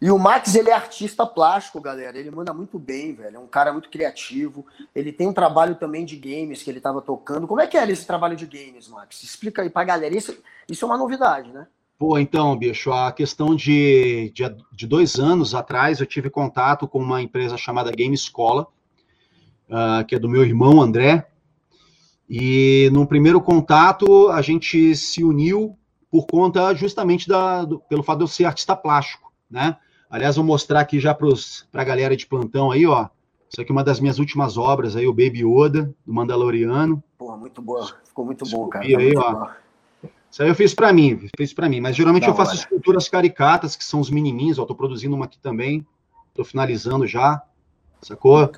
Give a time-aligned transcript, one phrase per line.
[0.00, 2.18] E o Max, ele é artista plástico, galera.
[2.18, 3.36] Ele manda muito bem, velho.
[3.36, 4.66] É um cara muito criativo.
[4.94, 7.46] Ele tem um trabalho também de games que ele estava tocando.
[7.46, 9.22] Como é que era esse trabalho de games, Max?
[9.22, 10.16] Explica aí pra galera.
[10.16, 10.36] Isso,
[10.68, 11.66] isso é uma novidade, né?
[11.96, 16.98] Pô, então, bicho, a questão de, de, de, dois anos atrás, eu tive contato com
[16.98, 18.66] uma empresa chamada Game Escola,
[19.68, 21.26] uh, que é do meu irmão André.
[22.28, 25.78] E no primeiro contato, a gente se uniu
[26.10, 29.76] por conta justamente da, do, pelo fato de eu ser artista plástico, né?
[30.10, 31.28] Aliás, vou mostrar aqui já para
[31.72, 33.08] a galera de plantão aí, ó.
[33.48, 37.02] Isso aqui é uma das minhas últimas obras aí, o Baby Yoda, do Mandaloriano.
[37.16, 37.86] Porra, muito boa.
[38.04, 38.84] Ficou muito bom, cara.
[38.84, 39.48] Tá aí, ó.
[40.28, 41.80] Isso aí eu fiz para mim, fiz para mim.
[41.80, 42.60] Mas geralmente eu faço hora.
[42.60, 44.58] esculturas caricatas, que são os miniminhos.
[44.58, 45.86] Ó, tô produzindo uma aqui também.
[46.34, 47.40] Tô finalizando já.
[48.02, 48.50] Sacou?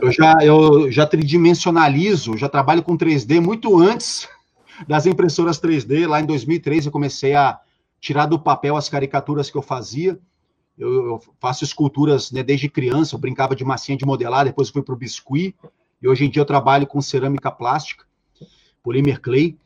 [0.00, 4.28] Eu já, eu já tridimensionalizo, já trabalho com 3D muito antes
[4.86, 6.08] das impressoras 3D.
[6.08, 7.58] Lá em 2003 eu comecei a
[8.00, 10.18] tirar do papel as caricaturas que eu fazia.
[10.80, 14.82] Eu, eu faço esculturas né, desde criança, eu brincava de massinha de modelar, depois fui
[14.82, 15.54] para o biscuit,
[16.00, 18.06] e hoje em dia eu trabalho com cerâmica plástica,
[18.82, 19.58] polymer clay,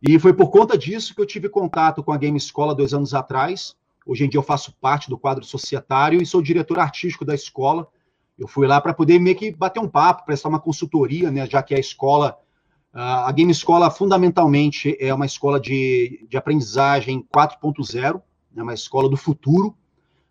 [0.00, 3.12] e foi por conta disso que eu tive contato com a Game Escola dois anos
[3.12, 3.74] atrás.
[4.06, 7.86] Hoje em dia eu faço parte do quadro societário e sou diretor artístico da escola.
[8.38, 11.62] Eu fui lá para poder meio que bater um papo, prestar uma consultoria, né, já
[11.62, 12.38] que a escola,
[12.94, 18.22] a Game Escola fundamentalmente é uma escola de, de aprendizagem 4.0,
[18.56, 19.76] é uma escola do futuro,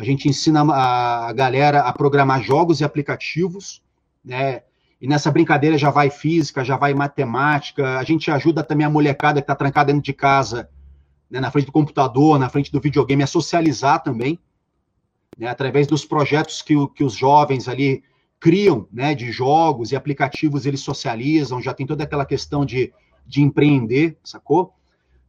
[0.00, 3.82] a gente ensina a galera a programar jogos e aplicativos,
[4.24, 4.62] né?
[4.98, 7.98] E nessa brincadeira já vai física, já vai matemática.
[7.98, 10.70] A gente ajuda também a molecada que está trancada dentro de casa,
[11.30, 14.38] né, na frente do computador, na frente do videogame, a socializar também,
[15.36, 18.02] né, através dos projetos que, que os jovens ali
[18.38, 21.60] criam, né, de jogos e aplicativos, eles socializam.
[21.60, 22.90] Já tem toda aquela questão de,
[23.26, 24.72] de empreender, sacou?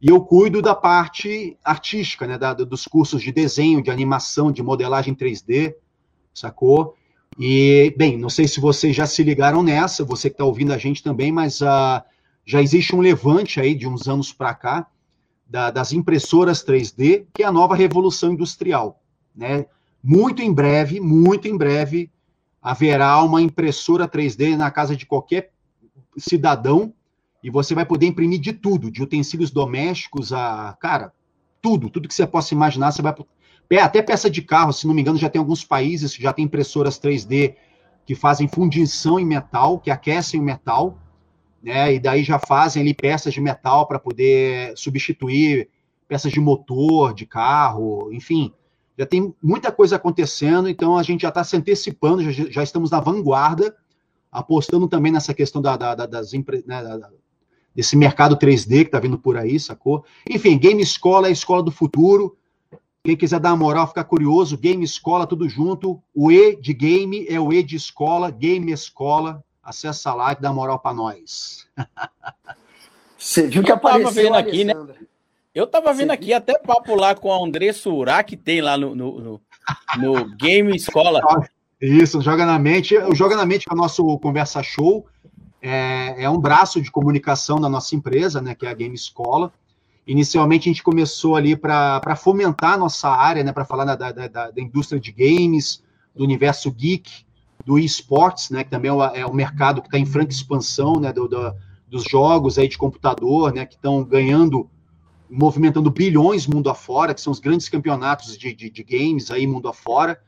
[0.02, 4.60] E eu cuido da parte artística, né, da, dos cursos de desenho, de animação, de
[4.60, 5.76] modelagem 3D,
[6.34, 6.96] sacou?
[7.38, 10.78] E, bem, não sei se vocês já se ligaram nessa, você que está ouvindo a
[10.78, 12.02] gente também, mas uh,
[12.44, 14.88] já existe um levante aí de uns anos para cá
[15.46, 19.00] da, das impressoras 3D, que é a nova revolução industrial,
[19.32, 19.66] né?
[20.02, 22.10] Muito em breve, muito em breve,
[22.60, 25.52] haverá uma impressora 3D na casa de qualquer
[26.18, 26.92] cidadão
[27.42, 31.12] e você vai poder imprimir de tudo, de utensílios domésticos a, cara,
[31.60, 33.14] tudo, tudo que você possa imaginar, você vai
[33.80, 36.98] até peça de carro, se não me engano, já tem alguns países já tem impressoras
[36.98, 37.54] 3D
[38.04, 40.98] que fazem fundição em metal, que aquecem o metal,
[41.62, 41.94] né?
[41.94, 45.68] E daí já fazem ali peças de metal para poder substituir
[46.08, 48.52] peças de motor, de carro, enfim.
[48.98, 52.90] Já tem muita coisa acontecendo, então a gente já está se antecipando, já, já, estamos
[52.90, 53.74] na vanguarda,
[54.30, 57.10] apostando também nessa questão da, da, da das, né, da,
[57.74, 60.04] desse mercado 3D que está vindo por aí, sacou?
[60.28, 62.36] Enfim, Game Escola é a escola do futuro.
[63.04, 66.00] Quem quiser dar uma moral, ficar curioso, Game Escola, tudo junto.
[66.14, 69.42] O E de game é o E de escola, Game Escola.
[69.60, 71.66] Acessa lá e dá moral para nós.
[73.18, 74.74] Você viu que apareceu vendo aqui, né?
[75.54, 78.94] Eu tava vendo aqui até papo lá com a André Surá, que tem lá no,
[78.94, 79.40] no, no,
[79.98, 81.20] no Game Escola.
[81.80, 82.96] Isso, Joga na Mente.
[82.96, 85.06] O Joga na Mente é o nosso conversa show
[85.62, 89.52] é, é um braço de comunicação da nossa empresa, né, que é a Game Escola.
[90.04, 94.10] Inicialmente a gente começou ali para fomentar a nossa área, né, para falar da, da,
[94.10, 95.80] da, da, indústria de games,
[96.16, 97.24] do universo geek,
[97.64, 100.94] do esportes, né, que também é o, é o mercado que está em franca expansão,
[100.94, 101.54] né, do, do,
[101.86, 104.68] dos jogos aí de computador, né, que estão ganhando,
[105.30, 109.68] movimentando bilhões mundo afora, que são os grandes campeonatos de, de, de games aí mundo
[109.68, 110.20] afora.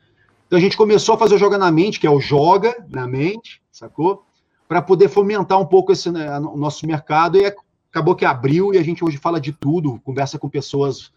[0.47, 3.05] Então a gente começou a fazer o Joga na Mente, que é o Joga na
[3.05, 4.25] Mente, sacou?
[4.67, 7.53] Para poder fomentar um pouco esse né, nosso mercado e
[7.89, 11.11] acabou que abriu e a gente hoje fala de tudo, conversa com pessoas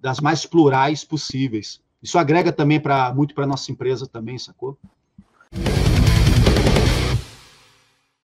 [0.00, 1.80] das mais plurais possíveis.
[2.02, 4.78] Isso agrega também para muito para nossa empresa também, sacou?